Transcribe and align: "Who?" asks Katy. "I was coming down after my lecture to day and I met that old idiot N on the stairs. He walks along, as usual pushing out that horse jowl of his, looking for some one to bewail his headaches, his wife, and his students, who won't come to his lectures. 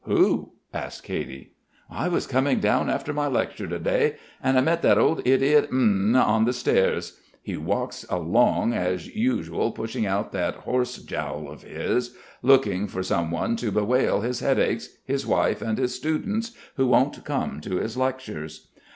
"Who?" 0.05 0.53
asks 0.73 0.99
Katy. 0.99 1.51
"I 1.87 2.07
was 2.07 2.25
coming 2.25 2.59
down 2.59 2.89
after 2.89 3.13
my 3.13 3.27
lecture 3.27 3.67
to 3.67 3.77
day 3.77 4.15
and 4.41 4.57
I 4.57 4.61
met 4.61 4.81
that 4.81 4.97
old 4.97 5.21
idiot 5.27 5.67
N 5.71 6.15
on 6.15 6.45
the 6.45 6.53
stairs. 6.53 7.19
He 7.43 7.55
walks 7.55 8.03
along, 8.09 8.73
as 8.73 9.15
usual 9.15 9.71
pushing 9.71 10.07
out 10.07 10.31
that 10.31 10.55
horse 10.55 10.97
jowl 10.97 11.47
of 11.51 11.61
his, 11.61 12.15
looking 12.41 12.87
for 12.87 13.03
some 13.03 13.29
one 13.29 13.55
to 13.57 13.71
bewail 13.71 14.21
his 14.21 14.39
headaches, 14.39 14.89
his 15.05 15.27
wife, 15.27 15.61
and 15.61 15.77
his 15.77 15.93
students, 15.93 16.51
who 16.77 16.87
won't 16.87 17.23
come 17.23 17.61
to 17.61 17.75
his 17.75 17.95
lectures. 17.95 18.69